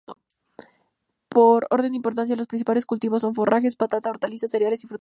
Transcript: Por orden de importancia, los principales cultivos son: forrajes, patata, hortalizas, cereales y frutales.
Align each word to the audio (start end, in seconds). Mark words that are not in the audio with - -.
Por 1.29 1.67
orden 1.69 1.91
de 1.91 1.95
importancia, 1.97 2.35
los 2.35 2.47
principales 2.47 2.85
cultivos 2.87 3.21
son: 3.21 3.35
forrajes, 3.35 3.75
patata, 3.75 4.09
hortalizas, 4.09 4.49
cereales 4.49 4.83
y 4.83 4.87
frutales. 4.87 4.99